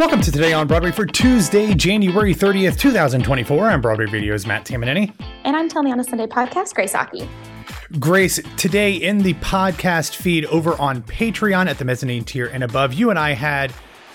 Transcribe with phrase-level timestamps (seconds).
[0.00, 3.68] Welcome to Today on Broadway for Tuesday, January 30th, 2024.
[3.68, 5.12] I'm Broadway Video's Matt Tamanini.
[5.44, 7.28] And I'm Tell Me on a Sunday podcast, Grace Aki.
[7.98, 12.94] Grace, today in the podcast feed over on Patreon at the mezzanine tier and above,
[12.94, 13.74] you and I had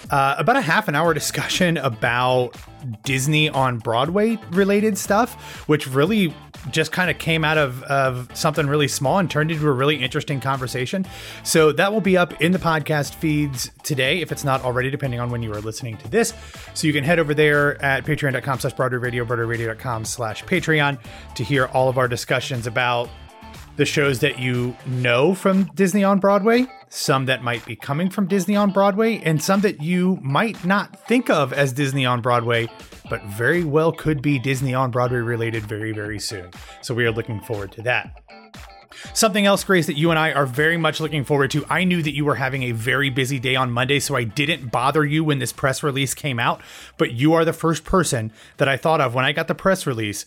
[0.09, 2.55] uh, about a half an hour discussion about
[3.03, 6.33] Disney on Broadway related stuff, which really
[6.71, 9.95] just kind of came out of, of something really small and turned into a really
[9.95, 11.05] interesting conversation.
[11.43, 15.19] So that will be up in the podcast feeds today, if it's not already, depending
[15.19, 16.33] on when you are listening to this.
[16.73, 20.99] So you can head over there at patreon.com slash Broadway Radio, BroadwayRadio.com slash Patreon
[21.35, 23.09] to hear all of our discussions about
[23.75, 28.25] the shows that you know from Disney on Broadway, some that might be coming from
[28.25, 32.69] Disney on Broadway, and some that you might not think of as Disney on Broadway,
[33.09, 36.49] but very well could be Disney on Broadway related very, very soon.
[36.81, 38.21] So we are looking forward to that.
[39.13, 41.65] Something else, Grace, that you and I are very much looking forward to.
[41.69, 44.71] I knew that you were having a very busy day on Monday, so I didn't
[44.71, 46.61] bother you when this press release came out.
[46.97, 49.85] But you are the first person that I thought of when I got the press
[49.85, 50.25] release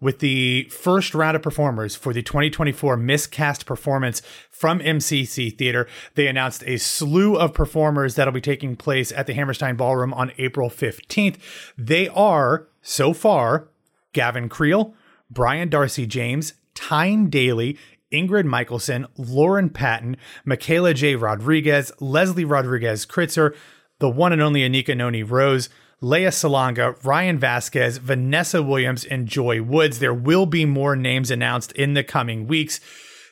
[0.00, 5.86] with the first round of performers for the 2024 miscast performance from MCC Theater.
[6.14, 10.32] They announced a slew of performers that'll be taking place at the Hammerstein Ballroom on
[10.38, 11.36] April 15th.
[11.76, 13.68] They are, so far,
[14.12, 14.94] Gavin Creel,
[15.30, 17.78] Brian Darcy James, Tyne Daly,
[18.12, 21.14] Ingrid Michaelson, Lauren Patten, Michaela J.
[21.14, 23.54] Rodriguez, Leslie Rodriguez Kritzer,
[24.00, 25.68] the one and only Anika Noni Rose,
[26.00, 29.98] Lea Salonga, Ryan Vasquez, Vanessa Williams, and Joy Woods.
[29.98, 32.80] There will be more names announced in the coming weeks.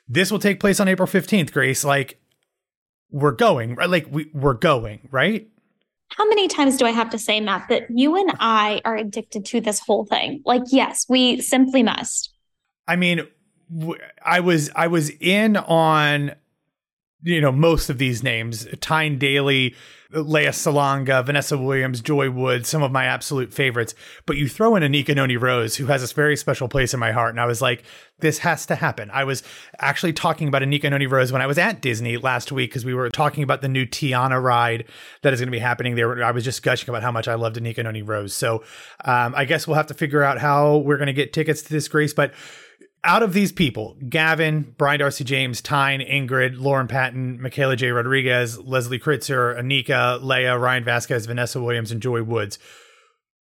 [0.06, 1.84] This will take place on April 15th, Grace.
[1.84, 2.20] Like,
[3.10, 3.88] we're going, right?
[3.88, 5.48] Like, we, we're going, right?
[6.10, 9.44] How many times do I have to say, Matt, that you and I are addicted
[9.46, 10.42] to this whole thing?
[10.44, 12.32] Like, yes, we simply must.
[12.86, 13.26] I mean,
[14.24, 16.32] I was I was in on
[17.22, 19.74] you know most of these names: Tyne Daly,
[20.10, 23.94] Lea Salonga, Vanessa Williams, Joy Wood, some of my absolute favorites.
[24.24, 27.12] But you throw in Anika Noni Rose, who has this very special place in my
[27.12, 27.30] heart.
[27.30, 27.84] And I was like,
[28.20, 29.10] this has to happen.
[29.12, 29.42] I was
[29.80, 32.94] actually talking about Anika Noni Rose when I was at Disney last week because we
[32.94, 34.86] were talking about the new Tiana ride
[35.20, 36.24] that is going to be happening there.
[36.24, 38.32] I was just gushing about how much I loved Anika Noni Rose.
[38.32, 38.64] So
[39.04, 41.68] um, I guess we'll have to figure out how we're going to get tickets to
[41.68, 42.14] this, Grace.
[42.14, 42.32] But
[43.04, 47.90] out of these people, Gavin, Brian Darcy James, Tyne, Ingrid, Lauren Patten, Michaela J.
[47.90, 52.58] Rodriguez, Leslie Kritzer, Anika, Lea, Ryan Vasquez, Vanessa Williams, and Joy Woods.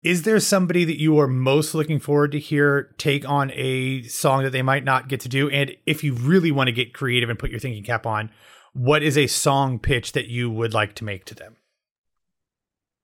[0.02, 4.44] Is there somebody that you are most looking forward to hear take on a song
[4.44, 5.48] that they might not get to do?
[5.50, 8.30] And if you really want to get creative and put your thinking cap on,
[8.72, 11.56] what is a song pitch that you would like to make to them?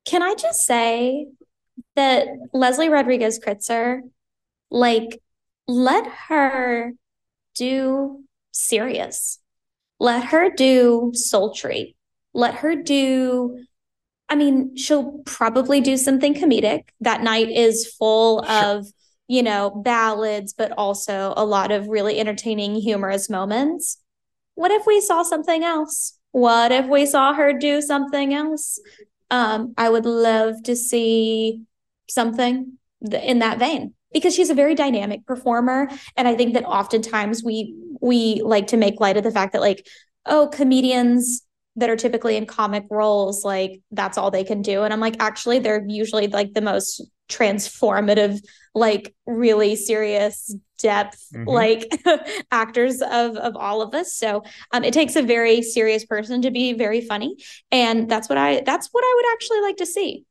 [0.05, 1.27] Can I just say
[1.97, 4.01] that Leslie Rodriguez Kritzer,
[4.71, 5.22] like
[5.67, 6.93] let her
[7.55, 9.39] do serious.
[9.99, 11.97] Let her do sultry.
[12.35, 13.65] Let her do,
[14.29, 16.85] I mean, she'll probably do something comedic.
[17.01, 18.65] That night is full sure.
[18.65, 18.87] of,
[19.29, 23.99] you know, ballads, but also a lot of really entertaining, humorous moments.
[24.55, 26.19] What if we saw something else?
[26.33, 28.81] What if we saw her do something else?
[29.31, 31.63] Um, I would love to see
[32.09, 35.89] something in that vein because she's a very dynamic performer.
[36.17, 39.61] And i think that oftentimes we we like to make light of the fact that
[39.61, 39.87] like
[40.27, 41.43] oh comedians
[41.77, 44.83] that are typically in comic roles like that's all they can do.
[44.83, 48.41] And i'm like actually they're usually like the most transformative
[48.75, 51.49] like really serious depth mm-hmm.
[51.49, 51.87] like
[52.51, 54.15] actors of of all of us.
[54.15, 57.37] So um it takes a very serious person to be very funny.
[57.71, 60.25] And that's what i that's what i would actually like to see.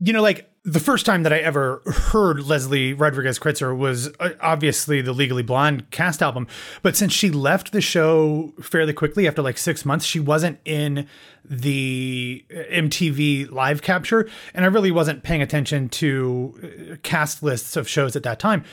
[0.00, 4.30] You know like the first time that I ever heard Leslie Rodriguez Kritzer was uh,
[4.40, 6.46] obviously the Legally Blonde cast album.
[6.82, 11.06] But since she left the show fairly quickly after like six months, she wasn't in
[11.44, 14.26] the MTV live capture.
[14.54, 16.54] And I really wasn't paying attention to
[16.92, 18.64] uh, cast lists of shows at that time.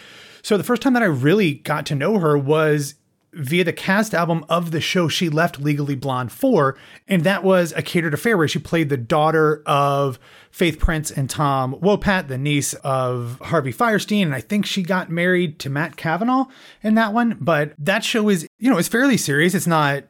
[0.44, 2.96] So the first time that I really got to know her was
[3.34, 6.78] via the cast album of the show she left Legally Blonde for,
[7.08, 10.20] and that was A Catered Affair, where she played the daughter of
[10.52, 15.10] Faith Prince and Tom Wopat, the niece of Harvey Fierstein, and I think she got
[15.10, 16.46] married to Matt Cavanaugh
[16.84, 17.38] in that one.
[17.40, 19.54] But that show is, you know, it's fairly serious.
[19.54, 20.04] It's not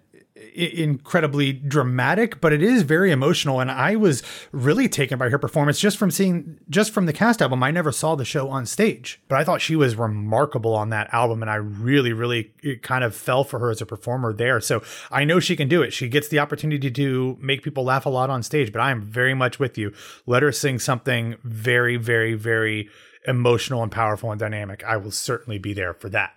[0.53, 3.59] incredibly dramatic, but it is very emotional.
[3.59, 7.41] And I was really taken by her performance just from seeing, just from the cast
[7.41, 7.63] album.
[7.63, 11.13] I never saw the show on stage, but I thought she was remarkable on that
[11.13, 11.41] album.
[11.41, 12.51] And I really, really
[12.81, 14.59] kind of fell for her as a performer there.
[14.59, 15.93] So I know she can do it.
[15.93, 19.01] She gets the opportunity to make people laugh a lot on stage, but I am
[19.01, 19.93] very much with you.
[20.25, 22.89] Let her sing something very, very, very
[23.27, 24.83] emotional and powerful and dynamic.
[24.83, 26.33] I will certainly be there for that.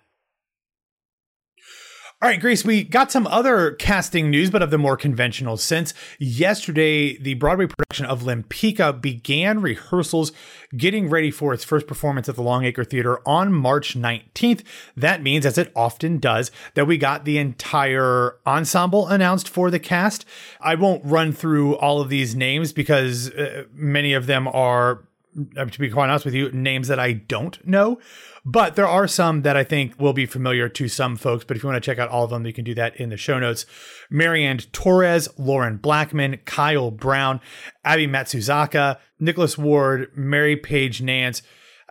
[2.23, 5.93] All right, Grace, we got some other casting news, but of the more conventional sense.
[6.19, 10.33] Yesterday, the Broadway production of Lempicka began rehearsals,
[10.75, 14.63] getting ready for its first performance at the Longacre Theater on March 19th.
[14.97, 19.81] That means, as it often does, that we got the entire ensemble announced for the
[19.81, 20.25] cast.
[20.61, 25.05] I won't run through all of these names because uh, many of them are,
[25.35, 27.99] to be quite honest with you, names that I don't know.
[28.45, 31.45] But there are some that I think will be familiar to some folks.
[31.45, 33.09] But if you want to check out all of them, you can do that in
[33.09, 33.65] the show notes.
[34.11, 37.41] Marianne Torres, Lauren Blackman, Kyle Brown,
[37.85, 41.43] Abby Matsuzaka, Nicholas Ward, Mary Page Nance.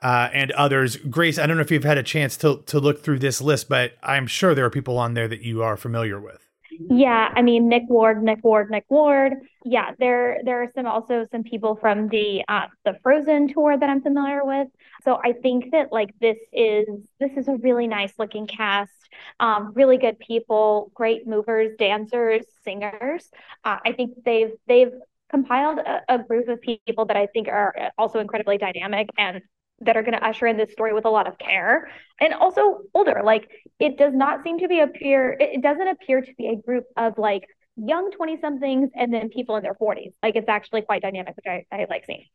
[0.01, 0.98] Uh, and others.
[0.98, 3.69] Grace, I don't know if you've had a chance to to look through this list,
[3.69, 6.43] but I'm sure there are people on there that you are familiar with.
[6.79, 9.33] Yeah, I mean Nick Ward, Nick Ward, Nick Ward.
[9.65, 13.89] Yeah, there there are some also some people from the uh, the Frozen tour that
[13.89, 14.67] I'm familiar with.
[15.03, 16.87] So I think that like this is
[17.19, 18.91] this is a really nice looking cast.
[19.39, 23.29] Um, really good people, great movers, dancers, singers.
[23.63, 24.93] Uh, I think they've they've
[25.29, 29.41] compiled a, a group of people that I think are also incredibly dynamic and
[29.81, 31.89] that are going to usher in this story with a lot of care
[32.19, 33.49] and also older like
[33.79, 37.17] it does not seem to be appear it doesn't appear to be a group of
[37.17, 37.43] like
[37.75, 41.45] young 20 somethings and then people in their 40s like it's actually quite dynamic which
[41.47, 42.25] i, I like seeing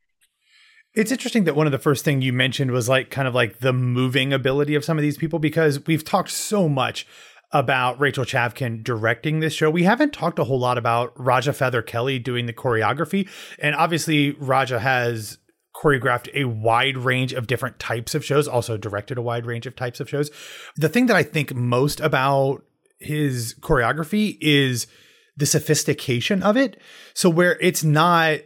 [0.95, 3.61] it's interesting that one of the first thing you mentioned was like kind of like
[3.61, 7.07] the moving ability of some of these people because we've talked so much
[7.53, 9.71] about Rachel Chavkin directing this show.
[9.71, 13.29] We haven't talked a whole lot about Raja Feather Kelly doing the choreography.
[13.59, 15.39] And obviously Raja has
[15.79, 19.77] choreographed a wide range of different types of shows, also directed a wide range of
[19.77, 20.31] types of shows.
[20.77, 22.65] The thing that I think most about
[22.99, 24.89] his choreography is
[25.37, 26.81] the sophistication of it.
[27.15, 28.41] So where it's not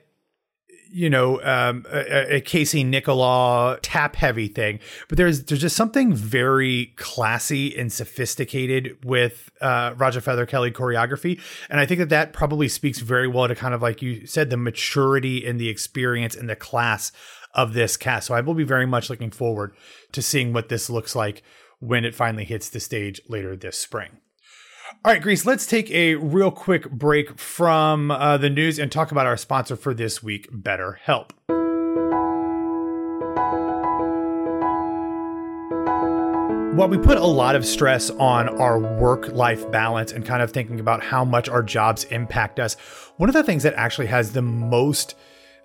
[0.93, 4.79] you know, um, a, a, Casey Nicholaw tap heavy thing,
[5.09, 11.41] but there's there's just something very classy and sophisticated with uh, Raja Feather Kelly choreography,
[11.71, 14.51] and I think that that probably speaks very well to kind of like you said,
[14.51, 17.13] the maturity and the experience and the class
[17.55, 18.29] of this cast.
[18.29, 19.75] So I will be very much looking forward
[20.13, 21.43] to seeing what this looks like
[21.81, 24.19] when it finally hits the stage later this spring.
[25.05, 29.11] All right, Grace, let's take a real quick break from uh, the news and talk
[29.11, 31.31] about our sponsor for this week, BetterHelp.
[36.77, 40.53] While we put a lot of stress on our work life balance and kind of
[40.53, 42.75] thinking about how much our jobs impact us,
[43.17, 45.17] one of the things that actually has the most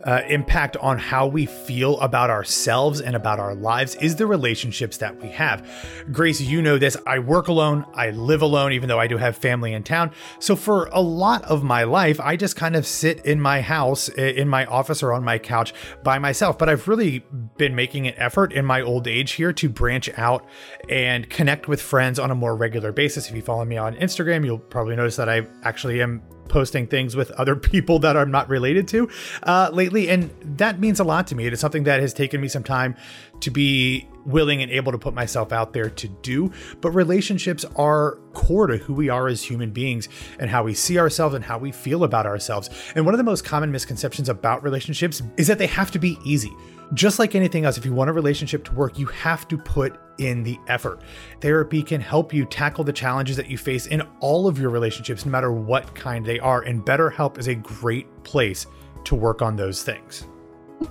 [0.04, 4.98] uh, impact on how we feel about ourselves and about our lives is the relationships
[4.98, 5.68] that we have.
[6.12, 6.96] Grace, you know this.
[7.08, 7.86] I work alone.
[7.94, 10.12] I live alone, even though I do have family in town.
[10.40, 14.08] So for a lot of my life, I just kind of sit in my house,
[14.10, 15.74] in my office, or on my couch
[16.04, 16.58] by myself.
[16.58, 17.26] But I've really
[17.58, 20.46] been making an effort in my old age here to branch out
[20.90, 23.30] and connect with friends on a more regular basis.
[23.30, 27.16] If you follow me on Instagram, you'll probably notice that I actually am posting things
[27.16, 29.10] with other people that I'm not related to
[29.44, 30.10] uh, lately.
[30.10, 31.46] And that means a lot to me.
[31.46, 32.96] It is something that has taken me some time
[33.42, 36.52] to be willing and able to put myself out there to do.
[36.82, 40.10] But relationships are core to who we are as human beings
[40.40, 42.70] and how we see ourselves and how we feel about ourselves.
[42.96, 46.20] And one of the most common misconceptions about relationships is that they have to be
[46.24, 46.52] easy.
[46.94, 50.00] Just like anything else, if you want a relationship to work, you have to put
[50.20, 51.02] in the effort.
[51.42, 55.26] Therapy can help you tackle the challenges that you face in all of your relationships,
[55.26, 56.62] no matter what kind they are.
[56.62, 58.68] And BetterHelp is a great place
[59.04, 60.28] to work on those things.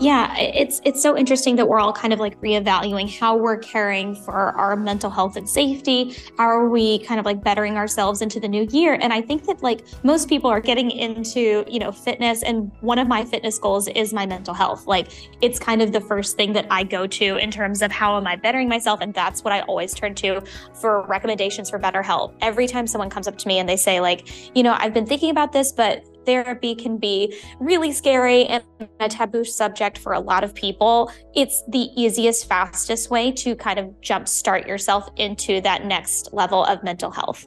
[0.01, 4.17] Yeah, it's it's so interesting that we're all kind of like reevaluating how we're caring
[4.17, 6.17] for our mental health and safety.
[6.37, 8.99] How are we kind of like bettering ourselves into the new year?
[9.01, 12.99] And I think that like most people are getting into, you know, fitness and one
[12.99, 14.89] of my fitness goals is my mental health.
[14.89, 15.09] Like
[15.41, 18.27] it's kind of the first thing that I go to in terms of how am
[18.27, 20.43] I bettering myself and that's what I always turn to
[20.75, 22.35] for recommendations for BetterHelp.
[22.41, 25.07] Every time someone comes up to me and they say like, you know, I've been
[25.07, 28.63] thinking about this but therapy can be really scary and
[29.01, 33.79] a taboo subject for a lot of people, it's the easiest, fastest way to kind
[33.79, 37.47] of jumpstart yourself into that next level of mental health.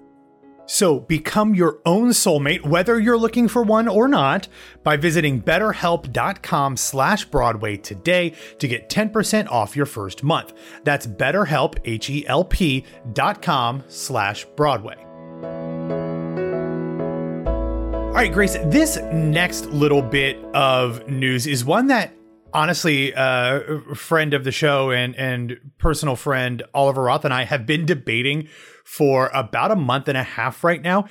[0.69, 4.47] So become your own soulmate, whether you're looking for one or not,
[4.83, 10.53] by visiting betterhelp.com slash Broadway today to get 10% off your first month.
[10.83, 15.08] That's betterhelp, H-E-L-P dot com slash Broadway.
[18.09, 22.11] All right, Grace, this next little bit of news is one that
[22.53, 27.67] honestly, uh, friend of the show and, and personal friend Oliver Roth and I have
[27.67, 28.49] been debating
[28.83, 31.05] for about a month and a half right now.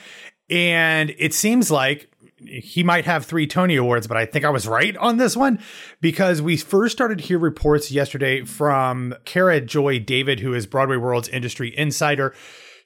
[0.50, 4.66] And it seems like he might have three Tony Awards, but I think I was
[4.66, 5.60] right on this one
[6.00, 10.96] because we first started to hear reports yesterday from Cara Joy David, who is Broadway
[10.96, 12.34] World's industry insider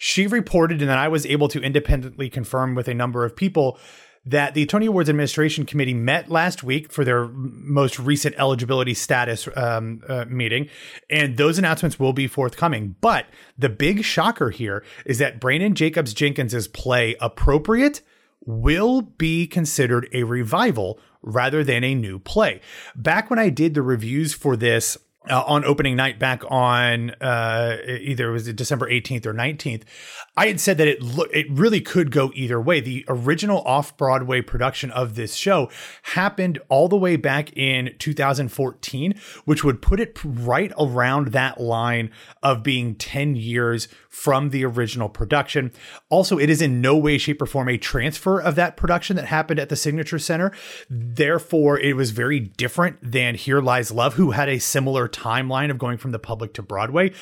[0.04, 3.78] She reported, and then I was able to independently confirm with a number of people
[4.26, 9.48] that the Tony Awards Administration Committee met last week for their most recent eligibility status
[9.54, 10.68] um, uh, meeting,
[11.08, 12.96] and those announcements will be forthcoming.
[13.00, 18.00] But the big shocker here is that Branden Jacobs Jenkins's play appropriate
[18.44, 22.60] will be considered a revival rather than a new play.
[22.96, 24.98] Back when I did the reviews for this
[25.30, 29.82] uh, on opening night back on uh, either it was December 18th or 19th,
[30.36, 32.80] I had said that it lo- it really could go either way.
[32.80, 35.70] The original off Broadway production of this show
[36.02, 39.14] happened all the way back in 2014,
[39.44, 42.10] which would put it right around that line
[42.42, 45.72] of being 10 years from the original production.
[46.10, 49.26] Also, it is in no way, shape, or form a transfer of that production that
[49.26, 50.52] happened at the Signature Center.
[50.90, 55.78] Therefore, it was very different than Here Lies Love, who had a similar timeline of
[55.78, 57.12] going from the public to Broadway.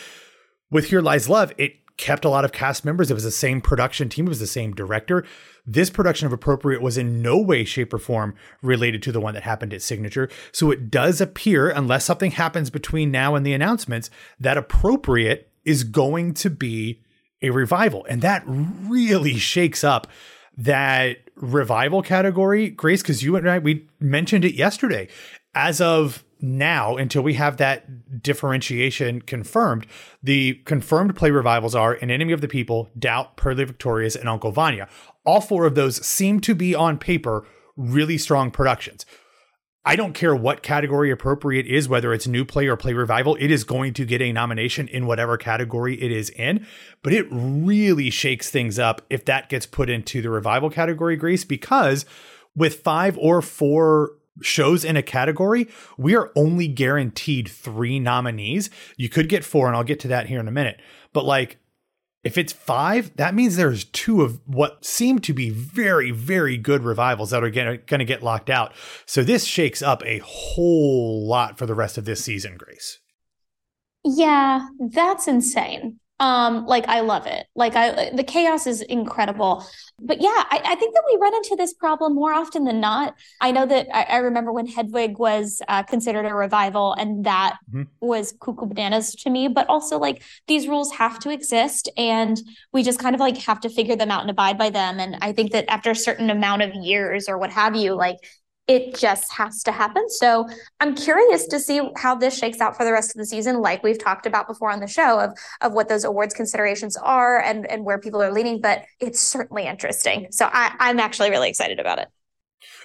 [0.71, 3.11] With Here Lies Love, it kept a lot of cast members.
[3.11, 5.25] It was the same production team, it was the same director.
[5.67, 9.35] This production of Appropriate was in no way, shape, or form related to the one
[9.35, 10.31] that happened at Signature.
[10.53, 14.09] So it does appear, unless something happens between now and the announcements,
[14.41, 17.03] that Appropriate is going to be
[17.43, 18.07] a revival.
[18.09, 20.07] And that really shakes up
[20.57, 25.09] that revival category, Grace, because you and I, we mentioned it yesterday.
[25.55, 29.87] As of now, until we have that differentiation confirmed,
[30.23, 34.53] the confirmed play revivals are An Enemy of the People, Doubt, Purlie Victorious, and Uncle
[34.53, 34.89] Vanya.
[35.25, 39.07] All four of those seem to be on paper really strong productions.
[39.85, 43.51] I don't care what category appropriate is, whether it's new play or play revival, it
[43.51, 46.67] is going to get a nomination in whatever category it is in.
[47.03, 51.47] But it really shakes things up if that gets put into the revival category, Grace,
[51.47, 52.05] because
[52.55, 58.71] with five or four shows in a category, we are only guaranteed three nominees.
[58.97, 60.81] You could get four, and I'll get to that here in a minute.
[61.13, 61.59] But like
[62.23, 66.85] if it's five, that means there's two of what seem to be very, very good
[66.85, 68.75] revivals that are going to get locked out.
[69.07, 72.99] So this shakes up a whole lot for the rest of this season, Grace.
[74.05, 75.99] Yeah, that's insane.
[76.21, 77.47] Um, like I love it.
[77.55, 79.65] Like I, the chaos is incredible.
[79.99, 83.15] But yeah, I, I think that we run into this problem more often than not.
[83.41, 87.57] I know that I, I remember when Hedwig was uh, considered a revival, and that
[87.69, 87.85] mm-hmm.
[88.01, 89.49] was cuckoo bananas to me.
[89.49, 92.41] But also, like these rules have to exist, and
[92.73, 95.01] we just kind of like have to figure them out and abide by them.
[95.01, 98.17] And I think that after a certain amount of years or what have you, like
[98.67, 100.09] it just has to happen.
[100.09, 100.47] So
[100.79, 103.83] I'm curious to see how this shakes out for the rest of the season, like
[103.83, 107.69] we've talked about before on the show of of what those awards considerations are and
[107.71, 108.61] and where people are leaning.
[108.61, 110.29] But it's certainly interesting.
[110.31, 112.09] So I, I'm actually really excited about it.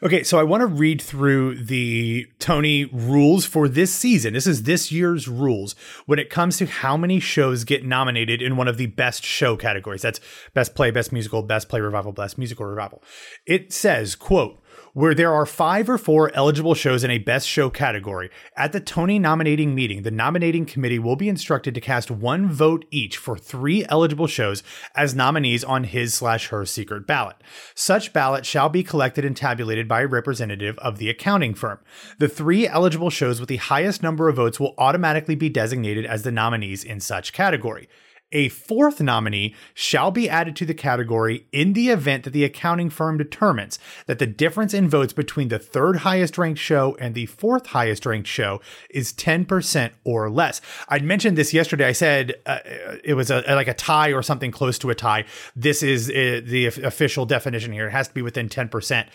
[0.04, 4.34] Okay, so I want to read through the Tony rules for this season.
[4.34, 5.74] This is this year's rules
[6.06, 9.56] when it comes to how many shows get nominated in one of the best show
[9.56, 10.02] categories.
[10.02, 10.20] That's
[10.54, 13.02] best play, best musical, best play revival, best musical revival.
[13.46, 14.62] It says, quote,
[14.96, 18.30] where there are five or four eligible shows in a Best Show category.
[18.56, 22.86] At the Tony nominating meeting, the nominating committee will be instructed to cast one vote
[22.92, 24.64] each for three eligible shows
[24.96, 27.36] as nominees on his slash her secret ballot.
[27.76, 31.80] Such ballot shall be collected and tabulated by a representative of the accounting firm.
[32.20, 36.24] The three eligible shows with the highest number of votes will automatically be designated as
[36.24, 37.90] the nominees in such category.
[38.36, 42.90] A fourth nominee shall be added to the category in the event that the accounting
[42.90, 47.28] firm determines that the difference in votes between the third highest ranked show and the
[47.28, 50.60] fourth highest ranked show is 10% or less.
[50.90, 51.88] I'd mentioned this yesterday.
[51.88, 52.60] I said uh,
[53.06, 55.24] it was a, like a tie or something close to a tie.
[55.56, 57.88] This is uh, the official definition here.
[57.88, 59.08] It has to be within 10%.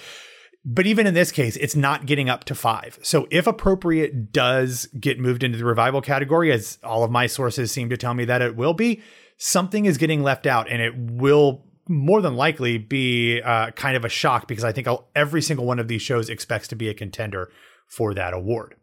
[0.64, 2.98] But even in this case, it's not getting up to five.
[3.02, 7.72] So if appropriate does get moved into the revival category, as all of my sources
[7.72, 9.02] seem to tell me that it will be,
[9.38, 14.04] something is getting left out and it will more than likely be uh, kind of
[14.04, 14.86] a shock because I think
[15.16, 17.50] every single one of these shows expects to be a contender
[17.88, 18.76] for that award.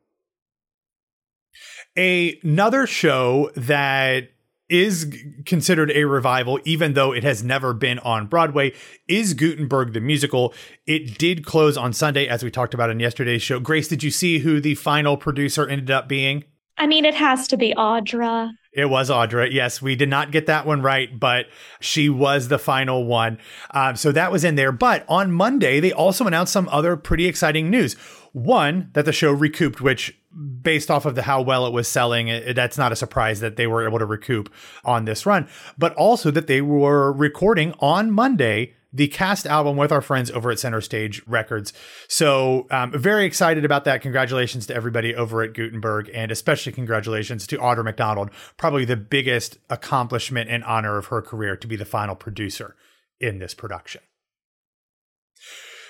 [1.96, 4.29] Another show that
[4.70, 5.14] is
[5.46, 8.74] considered a revival, even though it has never been on Broadway,
[9.08, 10.54] is Gutenberg the musical.
[10.86, 13.60] It did close on Sunday, as we talked about in yesterday's show.
[13.60, 16.44] Grace, did you see who the final producer ended up being?
[16.78, 18.52] I mean, it has to be Audra.
[18.72, 19.52] It was Audra.
[19.52, 21.48] Yes, we did not get that one right, but
[21.80, 23.40] she was the final one.
[23.72, 24.72] Um, so that was in there.
[24.72, 27.96] But on Monday, they also announced some other pretty exciting news.
[28.38, 30.15] One, that the show recouped, which
[30.62, 33.56] based off of the how well it was selling, it, that's not a surprise that
[33.56, 34.53] they were able to recoup
[34.86, 35.50] on this run.
[35.75, 40.51] But also that they were recording on Monday the cast album with our friends over
[40.51, 41.74] at Center Stage Records.
[42.08, 44.01] So, um, very excited about that.
[44.01, 49.58] Congratulations to everybody over at Gutenberg, and especially congratulations to Audra McDonald, probably the biggest
[49.70, 52.75] accomplishment and honor of her career to be the final producer
[53.20, 54.01] in this production.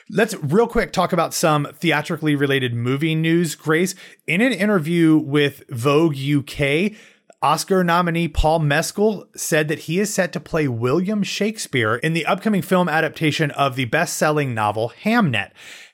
[0.10, 3.56] Let's real quick talk about some theatrically related movie news.
[3.56, 3.94] Grace,
[4.26, 6.94] in an interview with Vogue UK,
[7.42, 12.26] Oscar nominee Paul Mescal said that he is set to play William Shakespeare in the
[12.26, 15.52] upcoming film adaptation of the best selling novel Hamnet.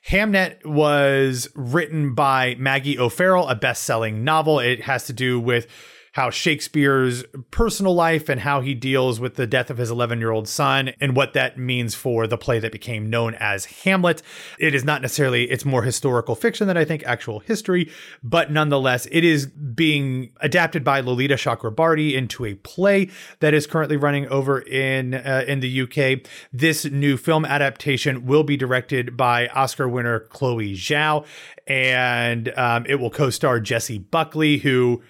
[0.08, 4.60] Hamnet was written by Maggie O'Farrell, a best selling novel.
[4.60, 5.66] It has to do with
[6.14, 10.30] how Shakespeare's personal life and how he deals with the death of his 11 year
[10.30, 14.22] old son and what that means for the play that became known as Hamlet.
[14.60, 17.90] It is not necessarily, it's more historical fiction than I think actual history,
[18.22, 23.96] but nonetheless, it is being adapted by Lolita Chakrabarti into a play that is currently
[23.96, 26.20] running over in, uh, in the UK.
[26.52, 31.26] This new film adaptation will be directed by Oscar winner Chloe Zhao
[31.66, 35.02] and um, it will co-star Jessie Buckley, who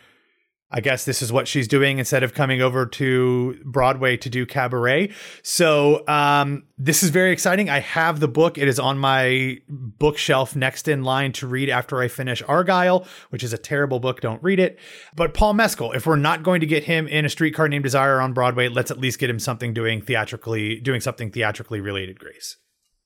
[0.77, 4.45] I guess this is what she's doing instead of coming over to Broadway to do
[4.45, 5.13] cabaret.
[5.45, 7.71] So um, this is very exciting.
[7.71, 8.59] I have the book.
[8.59, 13.45] It is on my bookshelf next in line to read after I finish Argyle, which
[13.45, 14.21] is a terrible book.
[14.21, 14.81] Don't read it.
[15.15, 18.21] But Paul Mescal, if we're not going to get him in a streetcar named Desire
[18.21, 22.57] on Broadway, let's at least get him something doing theatrically, doing something theatrically related, Grace.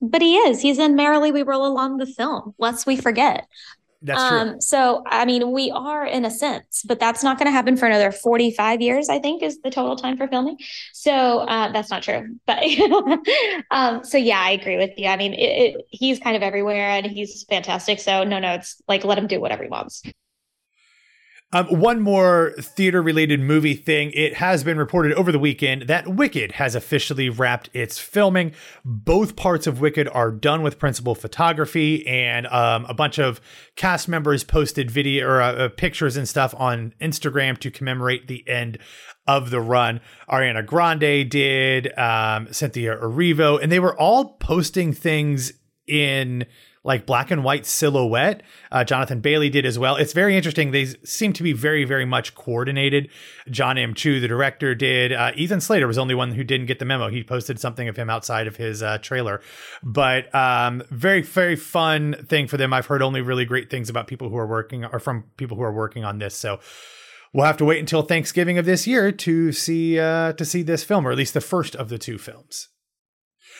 [0.01, 0.61] But he is.
[0.61, 3.47] He's in Merrily We Roll Along the film, lest we forget.
[4.01, 4.37] That's true.
[4.37, 7.75] Um, so, I mean, we are in a sense, but that's not going to happen
[7.75, 10.57] for another 45 years, I think, is the total time for filming.
[10.93, 12.37] So, uh, that's not true.
[12.45, 12.63] But,
[13.71, 15.07] um, so yeah, I agree with you.
[15.07, 17.99] I mean, it, it, he's kind of everywhere and he's fantastic.
[17.99, 20.01] So, no, no, it's like let him do whatever he wants.
[21.51, 24.11] Um, one more theater related movie thing.
[24.13, 28.53] It has been reported over the weekend that Wicked has officially wrapped its filming.
[28.85, 33.41] Both parts of Wicked are done with principal photography, and um, a bunch of
[33.75, 38.47] cast members posted video or uh, uh, pictures and stuff on Instagram to commemorate the
[38.47, 38.77] end
[39.25, 40.01] of the run.
[40.29, 45.53] Ariana Grande did, um, Cynthia Erivo, and they were all posting things
[45.87, 46.45] in
[46.83, 48.43] like black and white silhouette.
[48.71, 49.95] Uh, Jonathan Bailey did as well.
[49.95, 50.71] It's very interesting.
[50.71, 53.09] They seem to be very, very much coordinated.
[53.49, 53.93] John M.
[53.93, 55.11] Chu, the director, did.
[55.11, 57.09] Uh, Ethan Slater was the only one who didn't get the memo.
[57.09, 59.41] He posted something of him outside of his uh, trailer.
[59.83, 62.73] But um, very, very fun thing for them.
[62.73, 65.63] I've heard only really great things about people who are working or from people who
[65.63, 66.35] are working on this.
[66.35, 66.59] So
[67.33, 70.83] we'll have to wait until Thanksgiving of this year to see uh, to see this
[70.83, 72.69] film, or at least the first of the two films.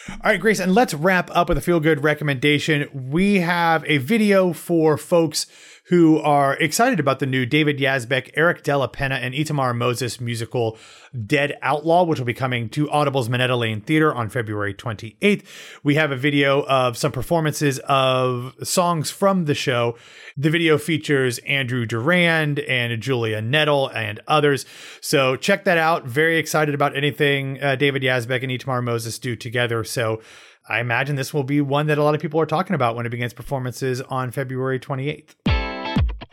[0.10, 2.89] All right, Grace, and let's wrap up with a feel good recommendation.
[3.12, 5.45] We have a video for folks
[5.89, 10.78] who are excited about the new David Yazbek, Eric Della Penna, and Itamar Moses musical
[11.25, 15.43] Dead Outlaw, which will be coming to Audible's Minetta Lane Theater on February 28th.
[15.82, 19.97] We have a video of some performances of songs from the show.
[20.38, 24.67] The video features Andrew Durand and Julia Knitel and others.
[25.02, 26.06] So check that out.
[26.06, 29.84] Very excited about anything uh, David Yazbek and Itamar Moses do together.
[29.84, 30.21] So
[30.69, 33.08] I imagine this will be one that a lot of people are talking about when
[33.08, 35.34] it begins performances on February 28th.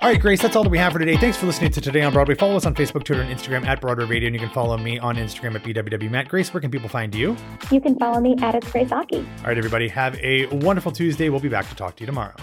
[0.01, 1.17] All right, Grace, that's all that we have for today.
[1.17, 2.35] Thanks for listening to Today on Broadway.
[2.35, 4.99] Follow us on Facebook, Twitter, and Instagram at Broadway Radio, and you can follow me
[4.99, 6.29] on Instagram at BWWMatt.
[6.29, 7.35] Grace, where can people find you?
[7.73, 9.17] You can follow me at It's Grace Aki.
[9.17, 11.31] All right, everybody, have a wonderful Tuesday.
[11.31, 12.35] We'll be back to talk to you tomorrow.